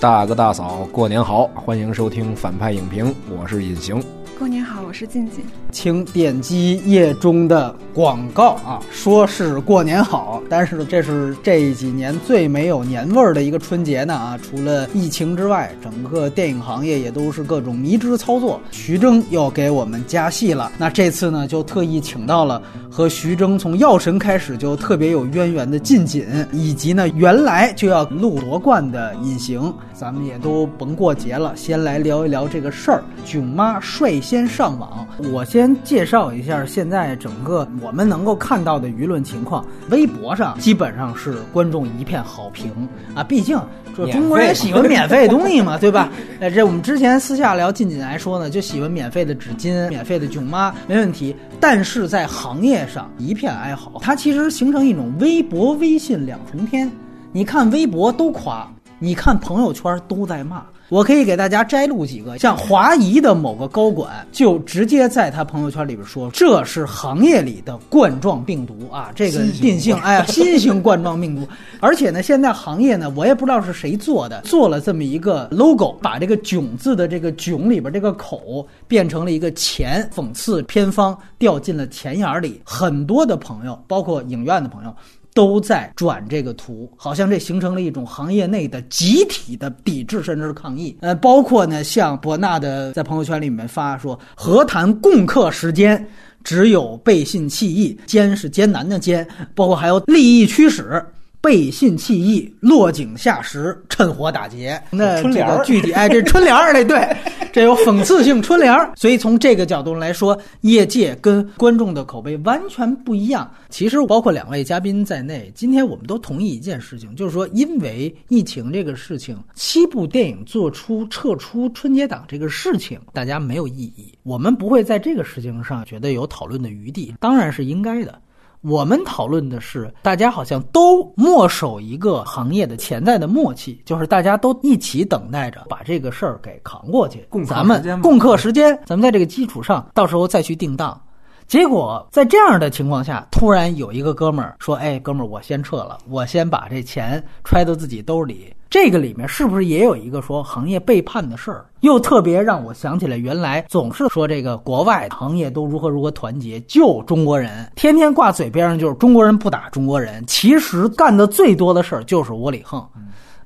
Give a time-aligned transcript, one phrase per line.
[0.00, 1.46] 大哥大嫂，过年好！
[1.54, 4.02] 欢迎收听反派影评，我是隐形。
[4.38, 5.44] 过年好，我是静静。
[5.70, 14.38] 请点击页中的广告啊，说是过年好，但是这是这几年最没有年味儿的一个春节呢啊！
[14.42, 18.58] 除了疫情之外，整个电影行业也都是各种迷之操作。
[18.70, 33.04] 徐峥又给我们加戏了，那这次呢就特意请到了和徐峥从《药神》开始就特别有渊源的近锦，以及呢原来就要录夺冠的隐形，咱们也都甭过节了，先来聊一聊这个事儿。
[33.26, 39.62] 囧妈率先上网，我先介绍一下现在整个我们能够看到的舆论情况。
[39.90, 42.72] 微博上基本上是观众一片好评
[43.14, 43.60] 啊，毕竟
[43.94, 46.08] 这中国人喜欢免费东西嘛，对吧？
[46.40, 51.36] 呃， 这我们之前私下聊，近锦来说呢，就喜欢免费的纸巾、免费的囧妈，没问题。
[51.60, 56.90] 但是在行业上一片哀嚎，它其实形成一种微博、微信两重天。
[57.32, 58.68] 你看微博都夸，
[59.00, 60.62] 你看朋友圈都在骂。
[60.90, 71.46] 我可以给大家摘录几个，像华谊的某个高管就直接在他朋友圈里边说，这是行业里的冠状病毒啊，这个定性，哎呀，新型冠状病毒。
[71.78, 82.60] 而且呢，现在行业呢，我也不知道是谁做的，做了这么一个 logo，把这个“囧”字的这个“囧”里边这个口变成了一个钱，讽刺偏方掉进了钱眼里。
[82.64, 84.92] 很多的朋友，包括影院的朋友。
[85.34, 90.96] 都在转这个图，好像这形成了一种行业内的集体的抵制，甚至是抗议。
[91.00, 96.04] 呃，包括呢，像博纳的在朋友圈里面发说，何谈共克时间，
[96.42, 101.04] 只有背信弃义，艰是艰难的艰，包括还有利益驱使。
[101.42, 104.78] 背信弃义，落井下石，趁火打劫。
[104.90, 107.16] 那这个具体，哎，这春联儿那，对，
[107.52, 108.92] 这有讽刺性春联儿。
[108.96, 113.50] 所以从这个角度来说，业界跟观众的口碑完全不一样。
[113.68, 124.12] 其实包括两位嘉宾在内，今天我们都同意一件事情，就是说，因为疫情这个事情，七部电影做出撤出春节档这个事情，大家没有异议。
[124.22, 128.20] 我们不会在这个事情上觉得有讨论的余地，当然是应该的。
[128.62, 137.26] 我们讨论的是，大家好像都默守一个行业的潜在的默契，就是大家都一起等待着把这个事儿给扛过去。
[137.46, 141.00] 咱们共克时间，咱们在这个基础上，到时候再去定档。
[141.46, 151.66] 结果在这样的情况下，突然有一个哥们儿说：“哎，哥们儿，我先撤了，我先把这钱揣到自己兜里。”这个里面是不是也有一个说行业背叛的事儿？
[151.80, 162.86] 又特别让我想起来，原来总是说这个国外行业都如何如何团结，就中国人天天挂嘴边上就是中国人不打中国人，其实干的最多的事儿就是窝里横。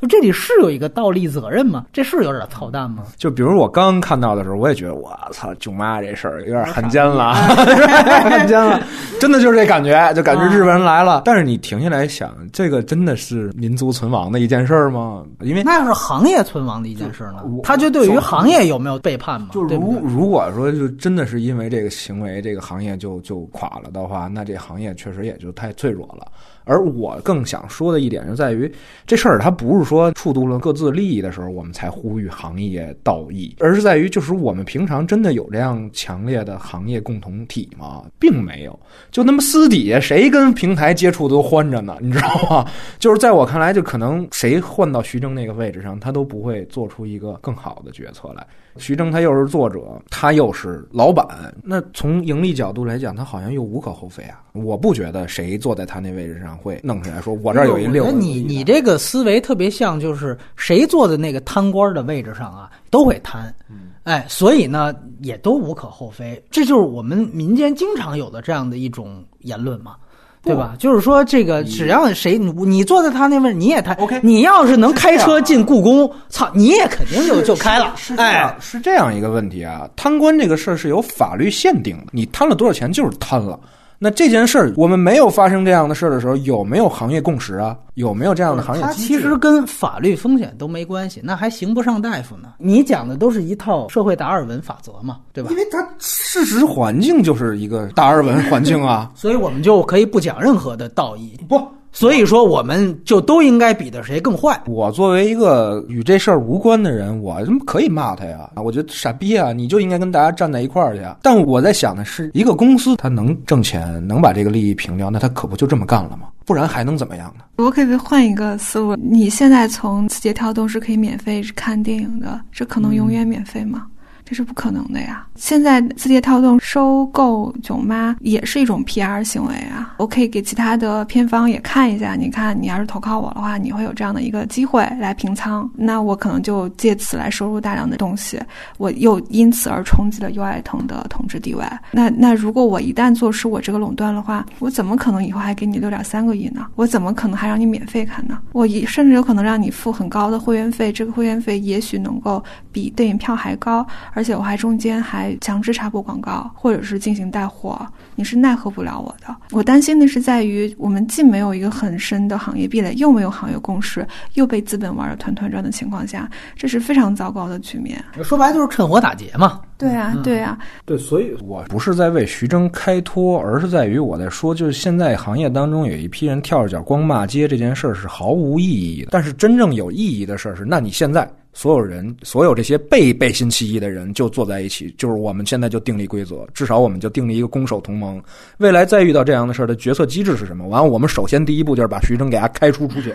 [0.06, 1.86] 这里是有一个倒立责任吗？
[1.92, 3.04] 这是有点操蛋吗？
[3.16, 7.34] 就比如我刚看到的时候，我也觉得我操，舅妈这事儿有点汉奸了，
[8.24, 8.80] 汉奸了，
[9.20, 11.22] 真的就是这感觉，就感觉日本人来了。
[11.24, 15.24] 但是你停下来想，这个真的是民族存亡的一件事儿吗？
[15.40, 17.42] 因为那要是行业存亡的一件事呢？
[17.62, 19.48] 他就对于行业有没有背叛吗？
[19.52, 26.26] 就如如果说就真的是因为这个行为，这个行业就就垮了的话，那这行业确实也就太脆弱了。
[26.64, 28.70] 而我更想说的一点就在于，
[29.06, 38.04] 这事儿它不是说触动了各自利益的时候，我们才呼吁行业道义，而是在于，就是我们平常真的有这样强烈的行业共同体吗？
[38.18, 38.78] 并没有，
[39.10, 42.70] 就那么私底下谁跟平台接触都欢着呢，你知道吗？
[42.98, 48.46] 就是在我看来，就可能谁换到徐峥那个位置上，他都不会做出一个更好的决策来。
[48.76, 49.80] 徐峥他又是作者，
[50.10, 54.42] 他又是老板，那从盈利角度来讲，他好像又无可厚非啊。
[54.52, 58.10] 我不觉得谁坐在他那位置上会弄出来说，我这儿有一六。
[58.10, 63.54] 你你这个思维特别像，就是谁坐在那个贪官的位置上啊，都会贪，
[64.02, 66.42] 哎，所以呢，也都无可厚非。
[66.50, 69.96] 这就是我们民间经常有的这样的一种言论嘛。
[70.44, 70.74] 对吧？
[70.78, 73.94] 就是说，这个只要谁你你坐在他那位，你也贪。
[73.96, 77.94] OK，你要是能开车进故宫，操，你也肯定就就开了。
[78.16, 79.88] 哎，是这样一个问题啊。
[79.96, 83.58] 贪官这个事儿是有法律限定的，你贪了多少钱就是贪了。
[84.04, 87.74] 那这件事儿，我们没有发生这样的事儿的时候，有没有行业共识啊？
[87.94, 88.82] 有没有这样的行业？
[88.82, 92.50] 它其实跟法律风险都没关系，那还行不上大夫呢。
[92.58, 95.48] 你讲的都是一套社会达尔文法则嘛，对吧？
[95.50, 101.38] 因为它事实环境就是一个达尔文环境啊， 所以我们就可以不讲任何的道义。
[101.48, 101.58] 不。
[101.94, 104.60] 所以说，我们就都应该比的谁更坏。
[104.66, 108.50] 我作为一个与这事儿无关的人，我可以骂他呀！
[108.56, 109.52] 我觉得傻逼啊！
[109.52, 111.02] 你就应该跟大家站在一块儿去。
[111.22, 116.28] 但我在想的是，一个公司它能挣钱，能把这个利益平掉，那他可不就这么干了吗？
[116.44, 117.44] 不然还能怎么样呢？
[117.56, 123.86] 我可以换一个思路，你现在从字节跳动是可以免费看电影的，这可能永远免费吗？
[124.24, 125.26] 这是不可能的呀。
[125.36, 129.94] 现在字节跳动收购囧妈也是一种 PR 行为啊。
[129.98, 138.40] 我可以给其他的片方也看一下，你看你要是投靠我的话，你会有这样的一个机会来平仓，那我可能就借此来收入大量的东西，
[138.78, 141.64] 我又因此而冲击了优爱腾的统治地位。
[141.92, 146.66] 那那如果我一旦坐失我这个垄断的话，我怎么可能以后还给你六点三个亿呢？
[146.76, 148.38] 我怎么可能还让你免费看呢？
[148.52, 152.42] 我一甚至有可能让你付很高的会员费，这个会员费也许能够
[152.72, 159.36] 比电影票还高，而且我还中间还强制插播广告，或者是进行带货，你是奈何不了我的。
[159.50, 168.02] 我担心的是在于我们既没有一个很深的行业壁垒，又没有行业共识，又被资本玩的团团转的情况下，这是非常糟糕的局面。
[168.22, 169.60] 说白了就是趁火打劫嘛。
[169.76, 170.56] 对啊，对啊，
[170.86, 179.08] 对，所以我不是在为徐峥开脱，而是在于我在说，就是现在行业当中有一批人跳着脚光骂街这件事儿是毫无意义的。
[179.10, 188.20] 但是真正有意义的事儿是，那你现在所有人，所有这些被背信弃义的人就坐在一起，就是我们现在就订立规则，至少我们就订立一个攻守同盟。
[188.58, 190.66] 未来再遇到这样的事儿的决策机制是什么？
[190.68, 193.14] 完了，我们首先第一步就是把徐峥给他开除出去。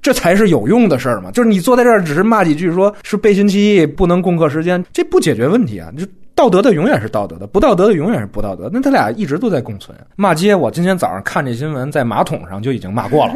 [0.00, 1.30] 这才是有用的事儿嘛！
[1.30, 5.92] 就是你坐在这儿，只是骂几句，说是背信弃义，不能共克时艰，这不解决问题啊！
[5.96, 8.68] 就道德的永远是道德的，不道德的永远是不道德。
[8.72, 9.96] 那他俩一直都在共存。
[10.16, 13.34] 骂街，我今天早上看这新闻，在马桶上就已经骂过了。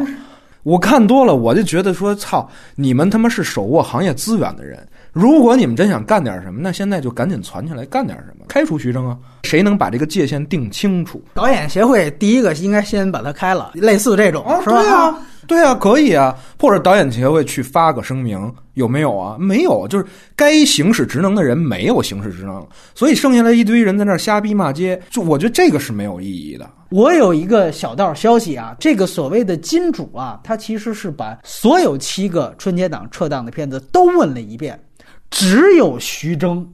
[0.67, 9.17] 我看多了，我就觉得说，操，你们他妈是手握行业资源的人，如果你们真想干点什么，那现在就赶紧攒起来干点什么，开除徐峥啊！
[9.43, 11.23] 谁能把这个界限定清楚？
[11.33, 14.81] 导演协会第一个应该先把它开了，类似这种，是吧？
[14.81, 15.17] 对啊。
[15.47, 19.37] 对啊，可以啊，或者导演协会去发个声明，有没有啊？
[19.39, 20.05] 没有，就是
[20.35, 26.69] 该行使职能的人没有行使职能，所以剩下来一堆人在那瞎逼骂街，就我觉得这个是没有意义的。
[26.89, 34.79] 我有一个小道消息啊，这个所谓的金主啊，他其实是把所有七个春节档撤档的片子都问了一遍，
[35.29, 36.65] 只有徐峥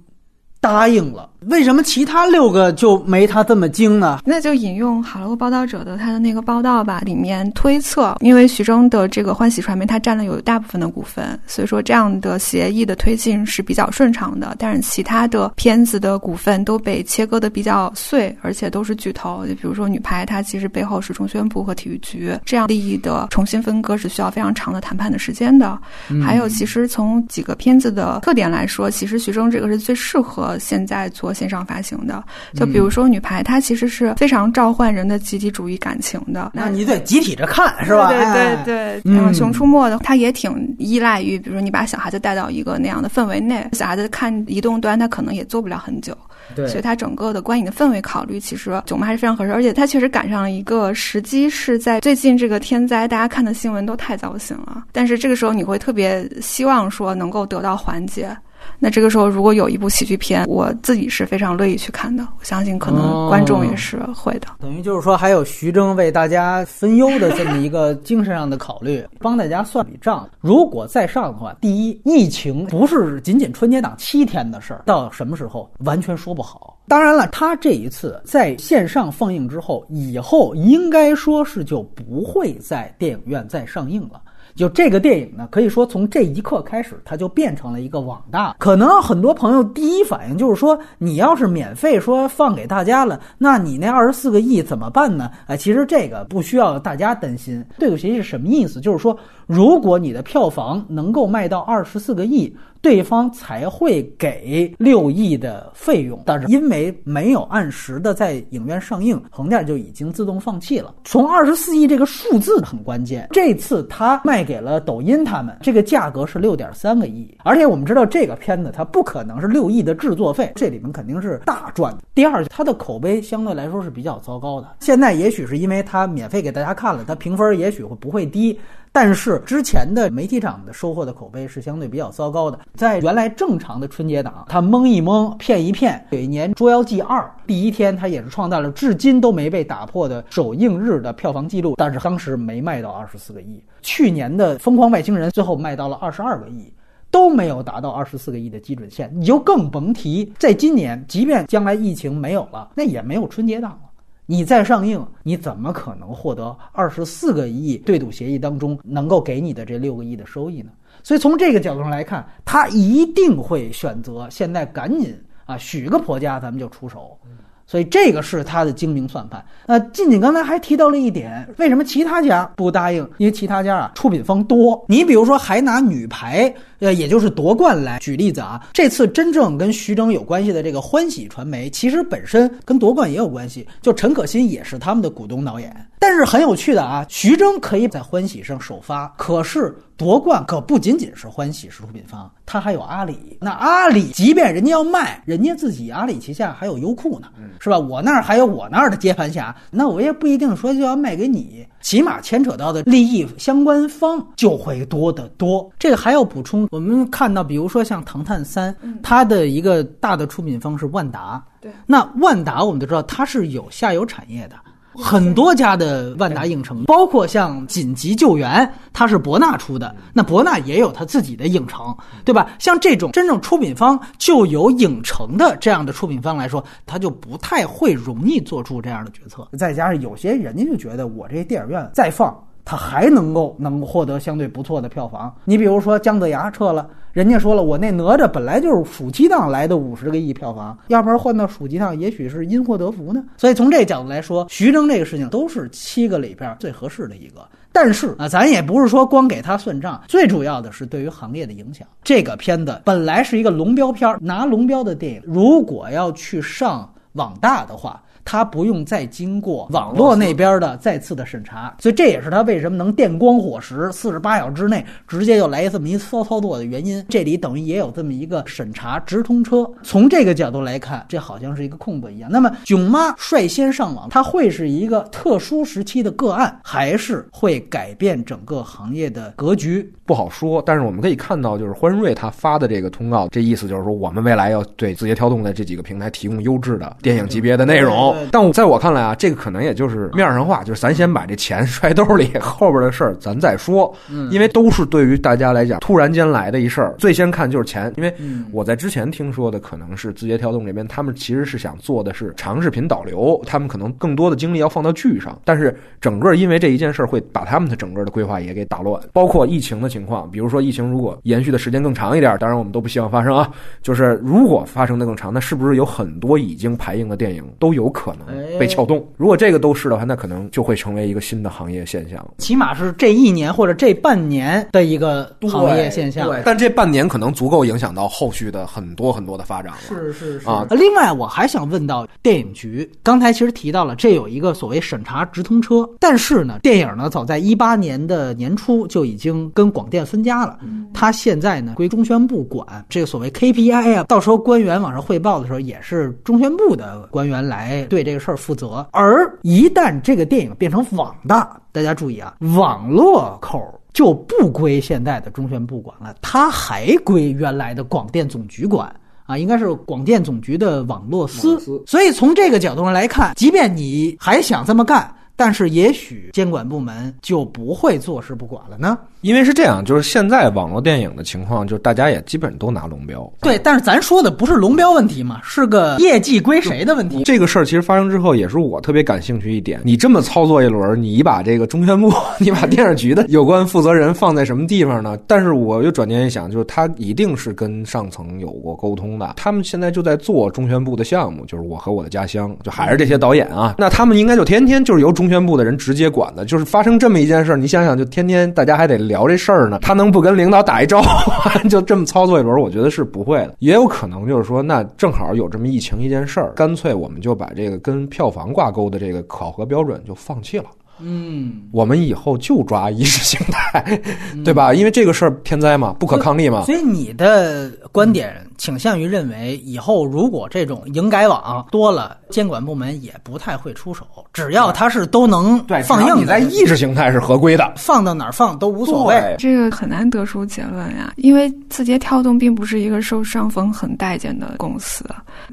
[0.64, 1.30] 答应了。
[1.48, 4.20] 为什么其他六个就没他这么精呢？
[4.24, 14.56] 那就引用好莱坞报道者的他的那个报道吧，里面推测，因为徐峥的这个欢喜传媒，他占了有大部分的股份，所以说这样的协议的推进是比较顺畅的。
[14.58, 25.78] 但是其他的片子的股份都被切割的比较碎，而且都是巨头，就比如说女排，它其实背后是中宣部和体育局，这样利益的重新分割是需要非常长的谈判的时间的。
[26.26, 31.34] 还有，其实从几个片子的特点来说，其实徐峥这个是最适合现在做。
[31.34, 32.24] 线上发行的，
[32.54, 36.52] 就比如说女排，它其实是非常召唤人的集体主义感情的。
[36.54, 38.10] 那你得集体着看，是吧？
[38.10, 39.12] 对对对。
[39.12, 46.16] 然后《熊出没》的，它也挺依赖于，比如说你把小孩子带到一个那样的氛围内，小孩子看移动端，他可能也做不了很久。
[46.54, 46.68] 对。
[46.68, 54.84] 所以它整个的观影的氛围考虑，其实囧妈还是非常合适，而且它确实赶上了一个时机，是在最近这个天灾，大家看的新闻都太糟心了。
[54.92, 58.38] 但是这个时候，你会特别希望说能够得到缓解。
[58.80, 62.28] 那这个时候，如果有一部喜剧片，我自己是非常乐意去看的。
[62.38, 64.48] 我相信，可能观众也是会的。
[64.60, 70.30] 等于就是说，还有徐峥为大家分忧的这么一个 精神上的考虑，帮大家算笔账。
[70.42, 76.78] 如果再上的话，第一，疫情不是仅仅春节档七天的事儿，到什么时候完全说不好。
[76.86, 84.22] 当然了，他这一次在线上放映之后，以后应该说是就不会在电影院再上映了。
[84.56, 88.56] 就这个电影呢，可以说从这一刻开始，它就变成了一个网大。
[88.60, 95.30] 可能很多朋友第一反应就是说，你要是免费说放给大家了，那你那二十四个亿怎么办呢？
[95.48, 97.66] 哎，其实这个不需要大家担心。
[97.80, 98.80] 对赌协议是什么意思？
[98.80, 99.18] 就是说，
[99.48, 102.56] 如果你的票房能够卖到二十四个亿。
[102.84, 110.94] 对方才会给六亿的费用，但是因为没有按时的在影院上映，横店就已经自动放弃了。
[111.06, 121.98] 从二十四亿这个数字很关键，这次他卖给了抖音，他们这个价格是六点三个亿，而且我们知道这个片子它不可能是六亿的制作费，这里面肯定是大赚。
[122.14, 124.76] 第二，它的口碑相对来说是比较糟糕的。
[124.82, 128.60] 现在也许是因为它免费给大家看了，它评分也许会不会低。
[128.96, 136.06] 但是之前的媒体厂的收获的口碑是相对比较糟糕的，在原来正常的春节档，他蒙一蒙骗一骗。
[136.12, 143.60] 有一年《捉妖记二》第一天，他也是创造了至今都没被打破的首映日的票房记录，但是当时没卖到二十四个亿。
[143.82, 146.72] 去年的《疯狂外星人》最后卖到了二十二个亿，
[147.10, 153.90] 都没有达到二十四个亿的基准线，你就更甭提在今年，即便将来疫情没有了，那也没有春节档了。
[154.26, 160.72] 你再上映，你怎么可能获得二十四个亿对赌协议当中能够给你的这六个亿的收益呢？
[161.04, 165.14] 所以从这个角度上来看，他一定会选择现在赶紧
[165.46, 167.18] 啊许个婆家，咱们就出手。
[167.66, 169.44] 所以这个是他的精明算盘。
[169.66, 173.00] 那静静刚才还提到了一点，为什么其他家不答应？
[173.18, 174.84] 因为其他家啊出品方多。
[174.88, 178.62] 你比如说还拿女排，呃，也就是夺冠来举例子啊。
[178.74, 185.74] 这次真正跟徐峥有关系的这个欢喜传媒，其实本身跟夺冠也有关系，就陈可辛也是他们的股东导演。
[186.04, 193.38] 但是很有趣的啊，徐峥可以在欢喜上首发，可是夺冠可不仅仅是欢喜是出品方，他还有阿里。
[193.40, 197.80] 那阿里即便人家要卖，人家自己阿里旗下还有优酷呢，是吧？
[197.80, 205.72] 我那儿还有我那儿的接盘侠，那我也不一定说就要卖给你，起码牵扯到的利益相关方就会多得多。
[205.80, 214.58] 这个还要补充，我们看到，比如说像《唐探三》，它的一个大的出品方是万达，对，那万达我们都知道它是有下游产业的。
[214.96, 222.52] 很多家的万达影城，包括像《紧急救援》，它是博纳出的，那博纳也有他自己的影城，对吧？
[222.60, 229.48] 像这种真正出品方就有影城的这样的出品方来说，他就不太会容易做出这样的决策。
[229.58, 232.36] 再加上有些人家就觉得，我这电影院再放。
[232.66, 235.34] 他还能够能获得相对不错的票房。
[235.46, 243.24] 你比如说姜子牙撤了，人家说了，我那哪吒本来就是暑期档来的五十个亿票房，要不然换到暑期档，也许是因祸得福呢。
[243.38, 247.46] 所以从这角度来说，徐峥这个事情都是七个里边最合适的一个。
[247.72, 251.88] 但是啊，咱也不是说光给他算账，最主要的是对于行业的影响。
[252.04, 258.02] 这个片子本来是一个龙标片，拿龙标的电影，如果要去上网大的话。
[258.26, 267.04] 它不用再经过网络那边的再次的审查，所以这也是它为什么能电光火石，四十八小时之内直接就来这么一骚操作的原因。
[267.10, 269.70] 这里等于也有这么一个审查直通车。
[269.84, 272.30] 从这个角度来看，这好像是一个空子一样。
[272.32, 279.92] 那么囧妈率先上网，它会是一个特殊时期的个案，还是会改变整个行业的格局？
[280.06, 280.62] 不好说。
[280.66, 288.13] 但是我们可以看到，就是欢瑞他发的这个通告，这意思就是说，我们未来要对字节跳动的这几个平台提供优质的电影级别的内容。
[288.32, 293.94] 但在我看来啊，这个可能也就是面上话，就是咱先把这钱 揣兜里，后边的事儿咱再说。
[294.10, 297.92] 嗯，因为都是对于大家来讲突然间来的一事儿，最先看就是钱。
[297.98, 298.14] 因为
[298.52, 305.40] 我在之前听说的，可能是字节跳动这边，他们其实是想做的是长视频导流，他们可能更多的精力要放到剧上。
[305.46, 309.02] 但是整个因为这一件事儿，会把他们的整个的规划也给打乱。
[309.12, 313.50] 包括疫情的情况，比如说疫情如果延续的时间更长一点，当然我们都不希望发生啊。
[313.82, 318.60] 就是如果发生的更长，那是不是有很多已经排映的电影都有可能？
[318.60, 326.28] 被撬动，如果这个都是的话，那可能就会成为一个新的行业现象，起码是这一年或者这半年的一个行业现象。
[326.28, 329.80] 对但这半年可能足够影响到后续的很多很多的发展了。
[329.88, 330.66] 是是是啊。
[330.72, 340.60] 另外，我还想问到电影局，刚才其实提到了这有一个所谓审查直通车，但是呢，电影呢早在一八年的年初就已经跟广电分家了，
[340.94, 342.66] 它现在呢归中宣部管。
[342.90, 348.34] 这个所谓 KPI 啊，到时候官员往上汇报的时候，也是中宣部的官员来对这个事儿。
[348.44, 358.94] 负责，而一旦这个电影变成网大，大家注意啊，网络口就不归现在的中宣部管了，它还归原来的广电总局管
[359.26, 361.58] 啊，应该是广电总局的网络司。
[361.86, 368.98] 所以从这个角度上来看，即便你还想这么干，但是也许监管部门就不会坐视不管了呢。
[369.24, 373.28] 因为是这样，就是现在网络电影的情况，就是大家也基本都拿龙标。
[373.42, 377.24] 对，但是咱说的不是龙标问题嘛，是个业绩归谁的问题。
[377.24, 379.80] 这个事儿其实发生之后，也是我特别感兴趣一点。
[379.86, 385.18] 你这么操作一轮，你把这个中宣部， 你把电视局的有关负责人放在什么地方呢？
[385.26, 389.34] 但是我又转念一想，就是他一定是跟上层有过沟通的。
[389.38, 393.76] 他们现在就在做中宣部的项目，就是我和我的家乡，就还是这些导演啊。
[393.78, 396.44] 那他们应该就天天就是由中宣部的人直接管的。
[396.44, 399.13] 就是发生这么一件事儿，你想想，就天天大家还得。
[399.14, 401.30] 聊这事儿呢，他能不跟领导打一招呼
[401.70, 402.60] 就这么操作一轮？
[402.60, 403.56] 我觉得是不会的。
[403.60, 410.66] 也有可能就是说，那正好有这么疫情一件事儿，干脆我们就把这个跟票房挂钩的这个考核标准就放弃了。
[411.00, 414.00] 嗯，我们以后就抓意识形态，
[414.46, 414.74] 对吧？
[414.74, 416.64] 因为这个事儿天灾嘛，不可抗力嘛。
[416.66, 429.36] 所以你的观点倾向于认为，以后如果这种营改网多了，监管部门也不太会出手，只要它是都能放映，你在意识形态是合规的，放到哪儿放都无所谓。
[429.40, 435.04] 这个很难得出结论呀，因为字节跳动并不是一个受上峰很待见的公司。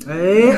[0.06, 0.54] 哎。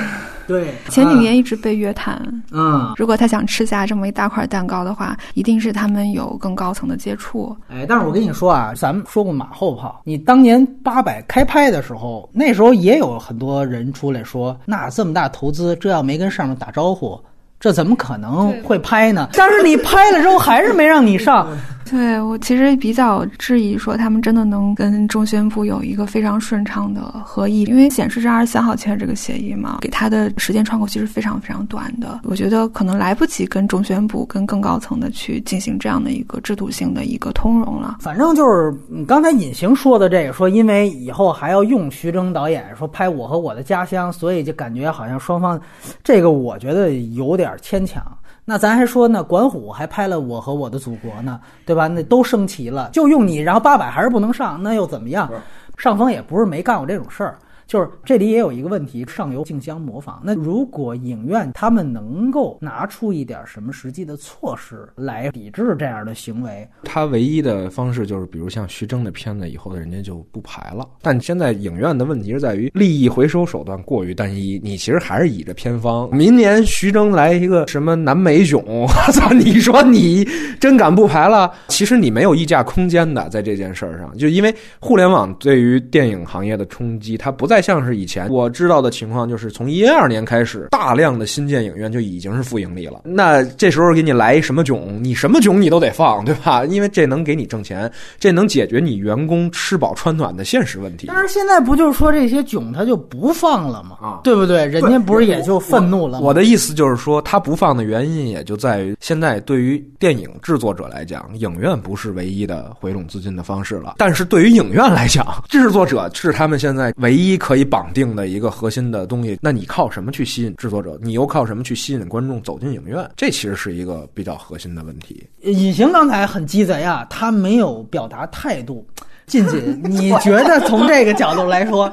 [0.47, 2.21] 对，前几年一直被约谈。
[2.51, 7.57] 嗯，如果他想吃下这么一大块蛋糕的话，一定是他们有更高层的接触。
[7.69, 10.01] 哎，但是我跟你说啊，咱们说过马后炮。
[10.05, 17.19] 你当年八百开拍的时候，那时候也有很多人出来说，那这么大投资，这要没跟上面打招呼，
[17.61, 19.29] 这怎么可能会拍呢？
[19.35, 21.47] 但是你拍了之后还是没让你上。
[21.93, 32.21] 对我其实比较质疑说他们真的能跟中宣部有一个非常顺畅的合议，因为显示是二十三号签的这个协议嘛，给他的时间窗口其实非常非常短的。
[32.25, 37.99] 我觉得可能来不及跟中宣部跟更高层的去进行这样的一个制度性的一个通融了。
[38.01, 38.75] 反正就是
[39.07, 45.61] 刚才隐形说的这个，说因为以后还要用徐峥导演说拍《我和我的家乡》，所以就感觉好像双方，
[46.03, 48.03] 这个我觉得有点牵强。
[48.45, 51.87] 那咱还说呢，管虎还拍了《我和我的祖国》呢，对吧？
[51.87, 55.31] 那都升旗了，就用你，然后八百还是不能上，那又怎么样？
[55.79, 57.39] 上峰也不是没干过这种事儿。
[57.73, 60.21] 就是这里也有一个问题，上游竞相模仿。
[60.23, 70.87] 那如果影院他们能够拿出一点什么实际的措施来抵制这样的行为，他唯一的方式就是，比如像徐峥的片子，以后人家就不排了。
[71.01, 76.15] 但现在影院的问题是在于利益回收手段过于单一，你其实还是倚着片方。
[76.15, 79.33] 明年徐峥来一个什么南美囧， 我操！
[79.33, 80.29] 你说你
[80.61, 81.51] 真敢不排了？
[81.69, 87.62] 其实你没有溢价空间的，在这件事儿上，就因为互联网对于电影行业的冲击，它不再。
[87.63, 93.01] 像是以前我知道的情况，就是从一二年开始，大量的新建影院就已经是负盈利了。
[93.05, 96.65] 那这时候给你来什么囧，你什么囧你都得放，对吧？
[96.69, 101.07] 因为这能给你挣钱，这能解决你员工吃饱穿暖的现实问题。
[101.07, 103.97] 但是现在不就是说这些囧他就不放了吗？
[104.01, 104.67] 啊，对不对？
[104.67, 106.27] 人家不是也就愤怒了吗？
[106.27, 113.95] 我的意思就是说，他不放的原因也就在于，现在对于电影制作者来讲，影院不是唯一的回笼资金的方式了。
[113.99, 120.97] 但是对于影院来讲，制作者是他们现在唯一可以绑定的一个核心的东西，那你靠什么去吸引制作者？
[121.03, 123.11] 你又靠什么去吸引观众走进影院？
[123.17, 125.27] 这其实是一个比较核心的问题。
[125.41, 128.87] 隐形刚才很鸡贼啊，他没有表达态度。
[129.27, 131.91] 静静，你觉得从这个角度来说，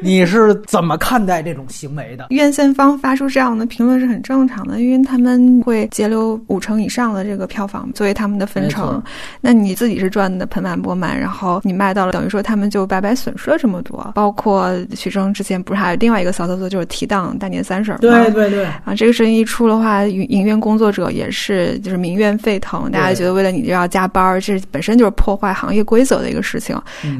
[0.00, 2.26] 你是怎么看待这种行为的？
[2.30, 9.00] 院线方发出这样的评论是很正常的，因为他们会截留五成以上的这个票房作为他们的分成。
[9.40, 14.10] 那你自己是赚的盆满钵满，然后你卖到了，等于说他们就白白损失了这么多。
[14.14, 17.98] 包括徐峥之前不是还有另外一个骚操作，就是提档大年三十吗？
[18.00, 18.64] 对对对。
[18.84, 26.61] 啊，这个事情一出的话，影影院工作者也是就是民怨沸腾，大家觉得为了你就要加班，这本身就是破坏行业规则的一个事情。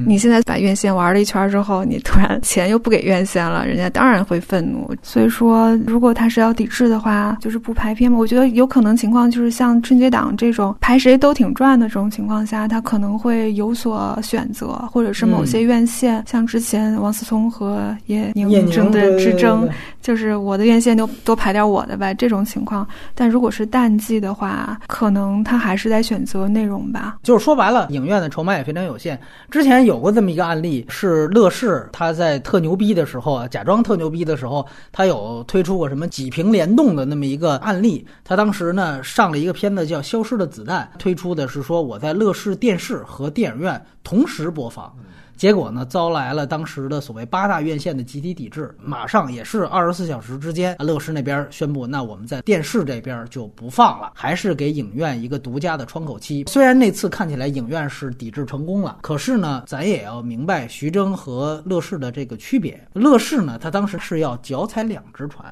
[0.06, 4.94] 你现在把院线玩了一圈之后，你突然钱又不给院线了，人家当然会愤怒。
[5.02, 8.18] 所以说，如果他是要抵制的话，就是不排片嘛。
[8.18, 19.68] 我觉得有可能情况就是像春节档这种排谁都挺赚的这种情况下，他可能会有所选择，或者是某些院线，像之前王思聪和叶宁争的之争，
[20.00, 22.86] 就是我的院线就多排点我的呗这种情况。
[23.14, 27.16] 但如果是淡季的话，可能他还是在选择内容吧。
[27.22, 29.18] 就是说白了，影院的筹码也非常有限。
[29.50, 38.06] 之前有过这么一个案例，是乐视他在特牛逼的时候啊，假装特牛逼的时候，他有推出过什么几屏联动的那么一个案例。
[38.24, 44.94] 他当时呢上了一个片子叫《消失的子弹》，推出的是说我在乐视电视和电影院同时播放。
[45.36, 56.44] 结果呢，招来了当时的所谓八大院线的集体抵制，马上也是二十四小时之间，乐视那边宣布，那我们在电视这边就不放了，还是给影院一个独家的窗口期。
[56.46, 62.80] 虽然那次看起来影院是抵制成功了，可是呢，咱也要明白徐峥和乐视的这个区别。
[62.92, 65.44] 乐视呢，他当时是要脚踩两只船，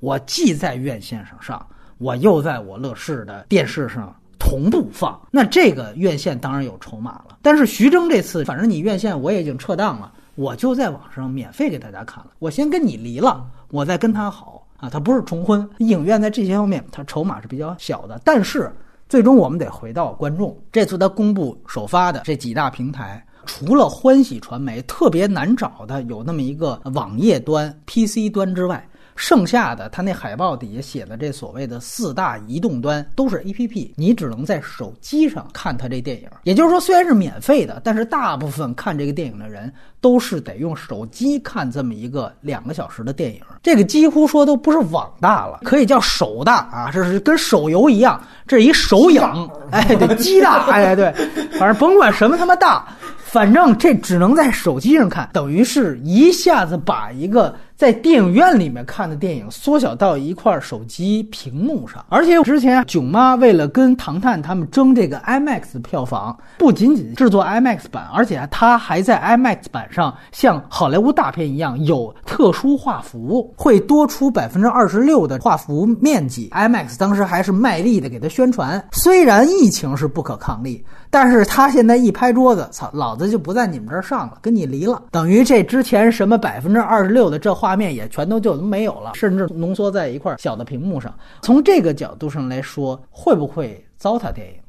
[0.00, 1.66] 我既在院线上上，
[1.96, 4.14] 我又在我乐视的电视上。
[4.50, 7.38] 同步放，那这个院线当然有筹码了。
[7.40, 12.32] 但是徐峥这次，反正你院线我也已经撤档了，我就在网上免费给大家看了。
[12.40, 14.90] 我先跟你离了，我再跟他好啊。
[14.90, 18.20] 他不是重婚，影院在这些方面他筹码是比较小的。
[18.24, 18.68] 但是
[19.08, 20.58] 最终我们得回到观众。
[20.72, 28.84] 这次他公布首发的这几大平台，除了欢喜传媒特别难找的有那么一个网页端、PC 端之外。
[29.16, 36.28] 剩下的，他那海报底下写的这所谓的四大移动端都是 A P P，你只能在手机上看他这电影。
[36.44, 43.40] 也就是说，虽然是免费的，但是大部分看这个电影的人都是得用手机看这么一个两个小时的电影。
[43.62, 49.20] 这个几乎说都不是网大了，可以叫手大啊，这是跟手游一样，这是一手影，
[49.70, 51.12] 哎，对，鸡大，哎，对，
[51.58, 57.54] 反正甭管什么他妈大，反正这只能在手机上看，等于是一下子把一个。
[57.80, 76.50] 在电影院里面看的电影缩小到一块手机屏幕上，而且之前囧妈为了跟唐探他们争这个 IMAX 票房，不仅仅制作 IMAX 版，而且他还在 IMAX 版上像好莱坞大片一样有特殊画幅，会多出百分之二十六的画幅面积。
[76.50, 80.84] IMAX 当时还是卖力的给他宣传，虽然疫情是不可抗力。
[81.10, 91.12] 但是他现在一拍桌子，操，老子就不在你们这儿上了，跟你离了，等于这之前什么百分之二十六的这画面也全都就没有了，甚至浓缩在一块小的屏幕上。
[91.42, 94.59] 从这个角度上来说，会不会糟蹋电影？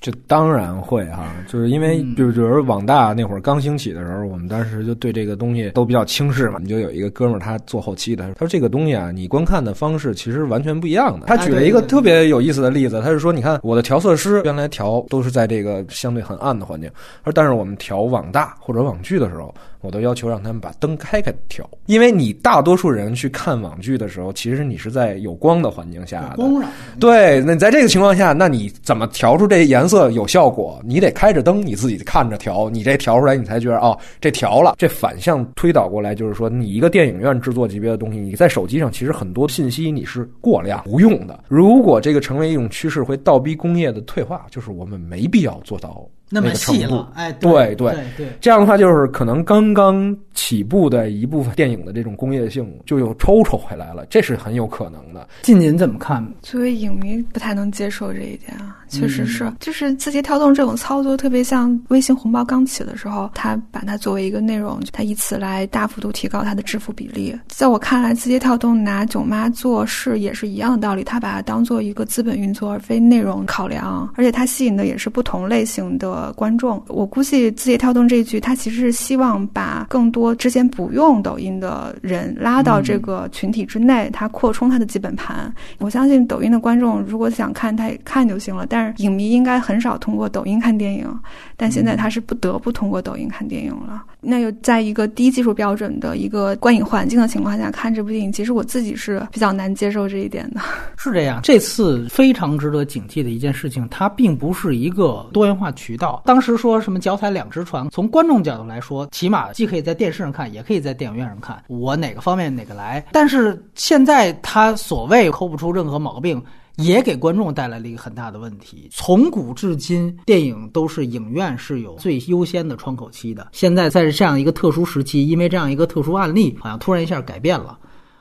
[0.00, 6.60] 这当然会哈，就是因为嗯比如比如网大那会儿刚兴起的时候，我们当时就对这个东西都比较轻视嘛。
[6.62, 11.26] 你就有一个哥们儿，他做后期的，他说这个东西啊，你观看的方式其实完全不一样的。
[11.26, 16.88] 他举了一个特别有意思的例子，他是说，你看我的调色师原来调都是在这个相对很暗的环境，
[17.24, 26.70] 而但是我们调网大或者网剧的时候，我都要求让他们把灯开开调，因为你大多数人去看网剧的时候，其实你是在有光的环境下的，光染。
[26.98, 30.80] 对，那你在这个情况下，那你怎么调出这颜色有效果？
[30.84, 34.74] 你得开着灯，你自己看着调，你这调出来，你才觉得哦，这调了。
[34.76, 41.44] 这反向推导过来，就是说，你一个电影院制作级别的东西，你在手机上其实很多信息你是过量无用的。
[41.48, 47.10] 如果这个成为一种趋势，会倒逼工业的退化，就是我们没必要做到那么细了，。
[47.14, 55.26] 哎，对对对对，这样的话，就是可能刚刚起步的一部分电影的这种工业性就又抽抽回来了，这是很有可能的。
[55.42, 56.26] 近您怎么看？
[56.42, 67.36] 作为影迷不太能接受这一点啊，确实嗯是，就是字节跳动这种操作，特别像微信红包刚起的时候，它把它作为一个内容，它以此来大幅度提高它的支付比例。
[67.48, 76.82] 在我看来，字节跳动拿囧妈做事也是一样的道理，它把它当做一个资本运作而非内容考量，而且它吸引的也是不同类型的观众。
[76.88, 85.52] 我估计字节跳动这一局，它其实是希望把更多之前不用抖音的人拉到这个群体之内，它扩充它的基本盘。
[85.78, 88.66] 我相信抖音的观众如果想看，他也看就行了。
[88.68, 91.20] 但是影迷应该很少通过抖音看电影，
[91.56, 94.04] 但现在他是不得不通过抖音看电影了。
[94.20, 100.60] 那又在一个低技术标准的一个观影环境的情况下看这部电影，其实我自己是比较难接受这一点的。
[100.98, 106.22] 是这样，这次非常值得警惕的一件事情，它并不是一个多元化渠道。
[106.24, 113.04] 当时说什么脚踩两只船，从观众角度来说，起码既可以在电视上看，也可以在电影院上看，我哪个方面哪个来。
[113.12, 116.42] 但是现在他所谓抠不出任何毛病。
[116.78, 118.88] 也给观众带来了一个很大的问题。
[118.90, 123.48] 从古至今，电影都是影院是有最优先的窗口期的。
[123.52, 127.78] 现在在这样一个特殊时期，因为这样一个特殊案例，好像突然一下改变了。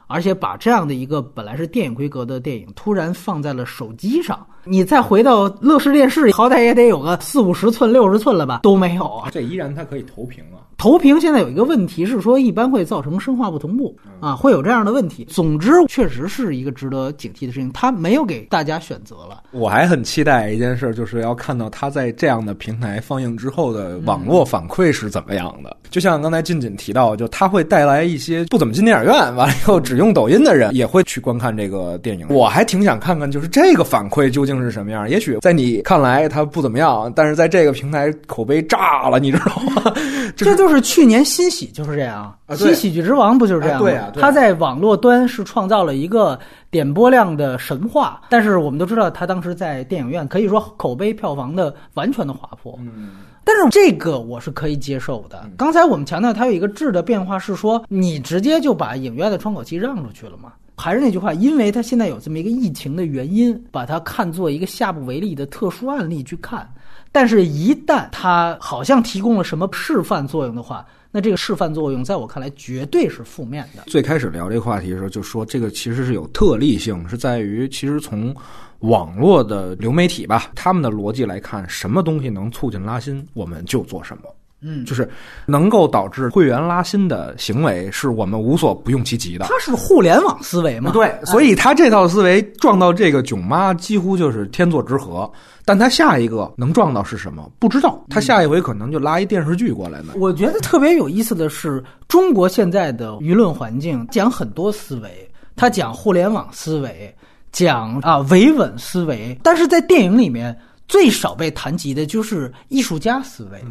[0.08, 8.62] 而且把这样的一个本来是电影规格的电影，突然放在了手机上，你再回到乐视电视，好歹也得有个四五十寸、六十寸了吧？
[8.64, 9.30] 都没有啊！
[9.32, 10.64] 这依然它可以投屏啊。
[10.78, 15.26] 投屏现在有一个问题是说，一般会造成声画不同步啊，会有这样的问题。
[15.26, 19.42] 总之，确实是一个值得警惕的事情，它没有给大家选择了。
[19.52, 25.76] 我还很期待一件事，就是要看到它在这样的平台放映之后的网络反馈是怎么样的。
[25.90, 32.26] 就像刚才俊锦提到，就它会带来一些不怎么进电影院，完了以后只用抖音的人也会去观看这个电影。
[32.30, 35.10] 我还挺想看看，就是这个反馈究竟是什么样。
[35.10, 39.94] 也许在你看来它不怎么样，但是在这个平台口碑炸了，你知道吗？
[40.36, 43.88] 这就是去年新喜就是这样，啊新喜剧之王不就是这样吗？
[43.88, 46.38] 啊对啊对啊他在网络端是创造了一个
[46.70, 52.78] 点播量的神话，但是我们都知道，他当时在电影院可以说口碑票房的完全的滑坡。
[52.82, 53.10] 嗯，
[53.48, 55.50] 但是这个我是可以接受的。
[55.56, 60.52] 刚才我们强调它有一个质的变化，是说你直接就把影院的窗口期让出去了嘛？
[60.76, 66.70] 还是那句话，因为它现在有这么一个疫情的原因，把它看作一个下不为例的特殊案例去看。
[67.10, 70.86] 但是，一旦它好像提供了什么示范作用的话，
[71.18, 73.82] 那这个示范作用在我看来绝对是负面的。
[73.88, 78.36] 最开始聊这个话题的时候，就说这个其实是有特例性，是在于其实从
[78.82, 84.24] 网络的流媒体吧，他们的逻辑来看，什么东西能促进拉新，我们就做什么。
[84.62, 85.08] 嗯，就是
[85.46, 89.46] 能够导致会员拉新的行为，是我们无所不用其极的。
[89.46, 90.92] 它是互联网思维嘛？
[90.92, 95.32] 对，所以他这套思维撞到这个囧妈，几乎就是天作之合。
[95.64, 97.52] 但他下一个能撞到是什么？
[97.60, 98.02] 不知道。
[98.10, 100.14] 他下一回可能就拉一电视剧过来呢。
[100.16, 107.14] 我觉得特别有意思的是，中国现在的舆论环境讲很多思维，他讲互联网思维，
[107.52, 113.62] 讲啊维稳思维，但是在电影里面最少被谈及的就是艺术家思维。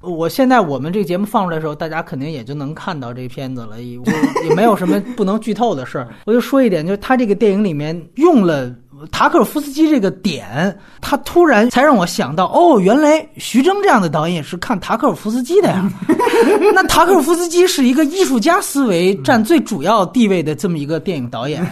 [0.00, 4.04] 我现在我们这个节目放出来的时候，大家肯定也就能看到这片子了，也我
[4.48, 6.08] 也没有什么不能剧透的事儿。
[6.24, 8.72] 我就说一点，就是他这个电影里面用了
[9.10, 15.90] 塔可夫斯基这个点，他突然才让我想到，哦，原来徐峥这样的导演是看塔可夫斯基的呀。
[16.74, 21.64] 那塔可夫斯基是一个艺术家思维占最主要地位的这么一个电影导演。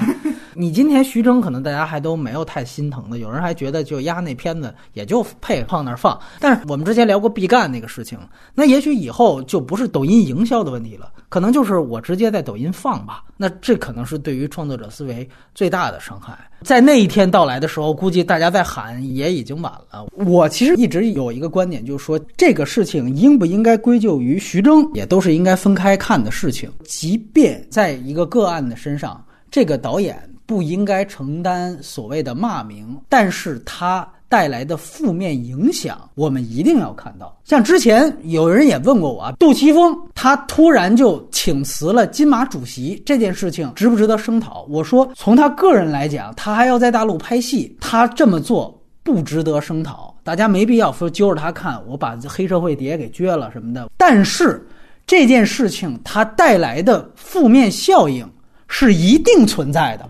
[0.56, 6.18] 你今天徐峥可能大家还都没有太心疼的，有人还觉得就压那片子也就配放那儿放。
[6.40, 8.18] 但是我们之前聊过毕赣那个事情，
[8.54, 13.24] 那也许以后就不是抖音营销的问题了，可能就是我直接在抖音放吧。
[13.36, 16.38] 那这可能是对于创作者思维最大的伤害。
[16.62, 20.06] 在那一天到来的时候，估计大家在喊也已经晚了。
[20.14, 26.72] 我其实一直有一个观点，就是说这个事情应不应该归咎于徐峥，也都是应该分开看的事情。
[26.84, 30.16] 即便在一个个案的身上，这个导演。
[30.46, 37.36] 不应该承担所谓的骂名，但是他带来的负面影响，我们一定要看到。
[37.44, 44.66] 像之前有人也问过我啊，杜琪峰他突然就请辞了金马主席这件事情值不值得声讨？
[44.68, 53.88] 我说从他个人来讲，他还要在大陆拍戏，他这么做不值得声讨，大家没必要说揪着他看，我把黑社会碟给撅了什么的。
[53.96, 54.64] 但是
[55.06, 58.28] 这件事情它带来的负面效应
[58.66, 60.08] 是一定存在的。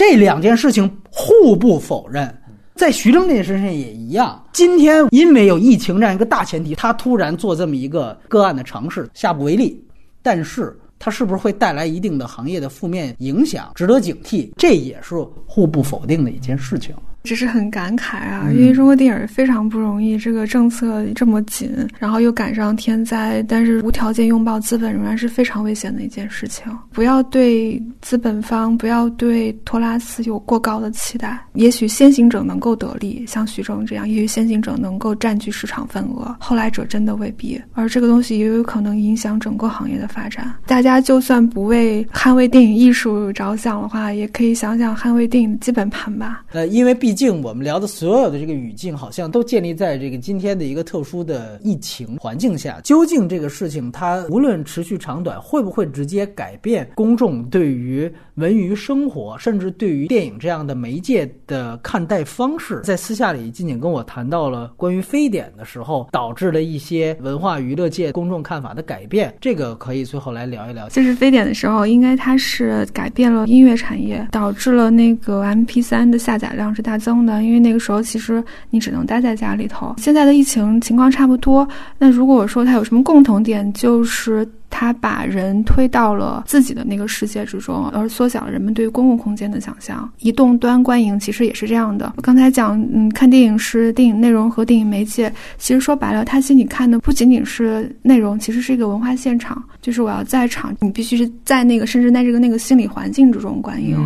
[0.00, 2.34] 这两件事情互不否认，
[2.74, 4.42] 在徐峥这件事情也一样。
[4.50, 9.78] 今天因为有疫情这样一个大前提，他突然做这么一个个案的尝试，下不为例。
[10.22, 14.50] 但是，他是不是会带来一定的行业的负面影响，值得警惕？
[14.56, 16.94] 这也是互不否定的一件事情。
[17.22, 26.64] 只是很感慨啊，因为中国电影非常不容易，这个政策这么紧，然后又赶上天灾，但是无条件拥抱资本仍然是非常危险的一件事情。
[26.92, 31.38] 不要对资本方，不要对托拉斯有过高的期待。
[31.52, 37.60] 也许先行者能够得利，像徐峥这样，也许先行者能够占据市场份额，后来者真的未必。
[37.74, 40.52] 而这个东西也有可能影响整个行业的发展。
[40.66, 46.42] 大家就算不为捍卫电影艺术着想的话，也可以想想捍卫电影的基本盘吧。
[46.52, 52.80] 呃，因为毕毕竟我们聊的所有的这个语境，好像都建立在这个今天的一个特殊的疫情环境下。
[52.84, 62.80] 究竟这个事情它无论持续长短，会不会直接改变公众对于文娱生活，甚至对于电影这样的媒介的看待方式？
[62.84, 69.34] 在私下里，静静跟我谈到了关于非典的时候，导致了一些文化娱乐界公众看法的改变。
[69.40, 70.88] 这个可以最后来聊一聊。
[70.90, 77.42] 就是非典的时候，应该它是改变了音乐产业，导致了那个 MP 三的下载量是大增的。
[77.42, 79.94] 因为那个时候其实你只能待在家里头。
[79.96, 81.66] 现在的疫情情况差不多。
[81.98, 90.08] 那如果说它有什么共同点，就是它把人推到了自己的那个世界之中，而缩小了人们对于公共空间的想象。
[90.20, 92.12] 移动端观影其实也是这样的。
[92.16, 95.30] 我刚才讲，嗯，看电影是电影内容和电影媒介。
[95.58, 99.62] 其实说白了，它心里看的不仅仅是内容，其实是一个文化现场。
[99.82, 103.98] 就是我要在场，你必须是在那个甚至在这个那个心理环境之中观影。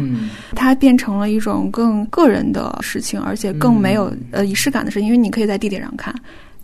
[0.54, 6.14] 它变成了一种更个人的事情，而且更没有呃仪式感的事情，因为你可以在地铁上看。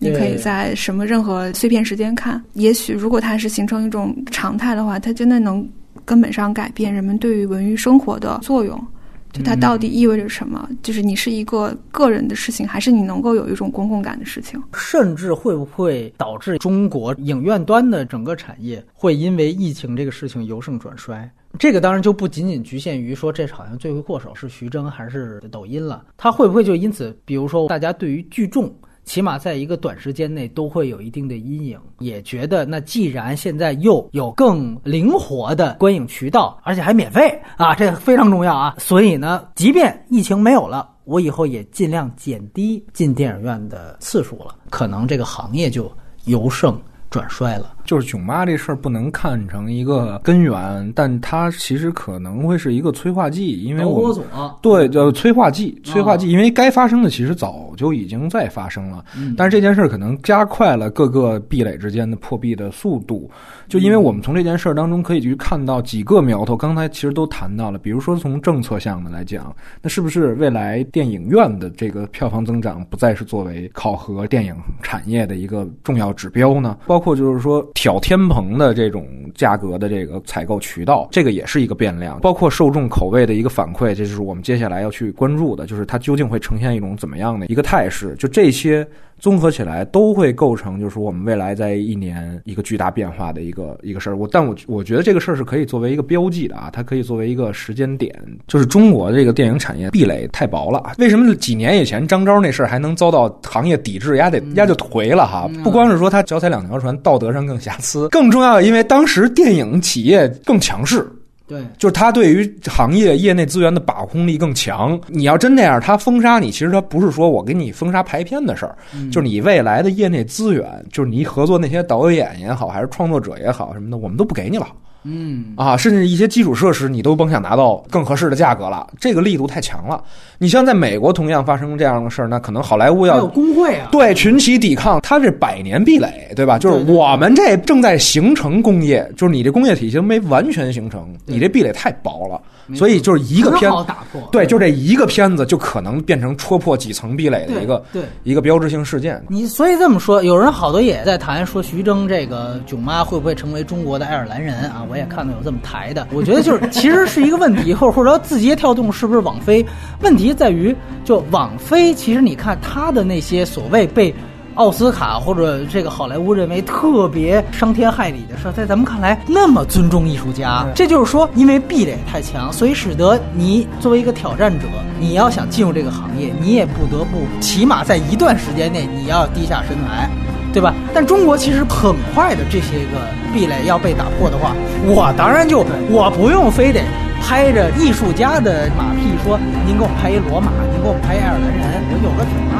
[0.01, 2.43] 你可以在什么任何碎片时间看。
[2.55, 5.69] 也许如果它是形成一种常态的话，它真的能
[6.05, 8.85] 根本上改变人们对于文娱生活的作用。
[9.33, 10.69] 就它到底意味着什么？
[10.83, 14.61] 就是你是一个个人的事情，还是你能够有一种公共感的事情？
[14.75, 21.31] 甚至会不会导致中国影院端的整个产业会因为疫情这个事情由盛转衰？
[21.61, 28.73] 这个当然就不仅仅局限于说这好像罪魁祸首是徐峥还是抖音了，它会不会就因此，比如说大家对于聚众？
[29.11, 38.77] 起码在一个短时间内都会有一定的阴影，也觉得那既然现在又有更灵活的观影渠道，而且还免费啊，这非常重要啊。
[38.79, 45.91] 所以呢，即便疫情没有了，我以后也尽量减低进电影院的次数了，可能这个行业就
[46.27, 47.75] 由盛转衰了。
[47.85, 54.17] 就是囧妈这事儿不能看成一个根源，但它其实可能会是一个催化剂，因为我
[54.63, 59.05] 对叫催化剂，催化剂，因为该发生的其实早就已经在发生了，
[59.37, 63.31] 但是这件事儿可能加快了各个壁垒之间的破壁的速度。
[63.69, 76.79] 就因为我们从这件事儿当中可以去看到几个苗头，刚才其实都谈到了，比如说从政策项的来讲，那是不是未来电影院的这个票房增长不再是作为考核电影产业的一个重要指标呢？
[76.87, 77.65] 包括就是说。
[77.75, 88.15] 挑天棚的这种价格的这个采购渠道，这个也是一个变量，包括受众口味的一个反馈，这就是我们接下来要去关注的，就是它究竟会呈现一种怎么样的一个态势？
[88.17, 88.87] 就这些
[89.21, 94.17] 综合起来，都会构成就是我们未来在一年一个巨大变化的一个一个事儿。
[94.17, 98.13] 我但我我觉得这个事儿是可以作为一个标记的啊，它可以作为一个时间点，
[98.49, 100.95] 就是中国这个电影产业壁垒太薄了。
[100.99, 104.17] 为什么几年以前张昭那事儿还能遭到行业抵制？
[104.17, 105.49] 压得压就颓了哈！
[105.63, 107.61] 不光是说他脚踩两条船，道德上更。
[107.61, 111.07] 瑕疵更重要的，因为当时电影企业更强势，
[111.51, 114.97] 对，就是他对于行业业内资源的把控力更强。
[115.09, 118.77] 你要真那样，他封杀你，其实他不是说我给你封杀排片的事儿，
[119.11, 124.69] 就是你未来的业内资源，就是你合作那些导演也好，还是创作者也好什么的，我们都不给你了。
[125.05, 130.03] 嗯啊，甚至一些基础设施你都甭想拿到更合适的价格了，这个力度太强了。
[130.39, 136.59] 你像在美国同样发生这样的事儿，那可能好莱坞要有工会啊，对群起抵抗，它这百年壁垒，对吧？
[136.59, 142.41] 就是我们这正在形成工业，就是你这工业体系没完全形成，你这壁垒太薄了。
[142.77, 143.85] 所以就是一个片子，
[144.31, 149.21] 对，就这一个片子就可能变成戳破几层壁垒的一个对一个标志性事件。
[149.29, 154.87] 你所以这么说，有人好多也在谈说徐峥这个囧妈会不会成为中国的爱尔兰人啊？
[154.91, 156.07] 我也看到有这么抬的。
[156.13, 159.65] 我觉得就是其实是一个问题，或者或者说字节跳动是不是网飞？
[160.03, 160.75] 问题在于，
[161.05, 164.15] 就网飞其实你看它的那些所谓被。
[164.57, 174.67] 奥斯卡或者这个好莱坞认为特别伤天害理的事，在咱们看来那么尊重艺术家，这就是说，因为壁垒太强，所以使得你作为一个挑战者，
[174.99, 180.11] 你要想进入这个行业，你也不得不起码在一段时间内你要低下身来，
[180.53, 180.75] 对吧？
[180.93, 182.99] 但中国其实很快的这些个
[183.33, 186.83] 壁垒要被打破的话，我当然就我不用非得
[187.23, 192.60] 拍着艺术家的马屁说，您给我拍一罗马，您给我拍一爱尔兰人，我有个挺拉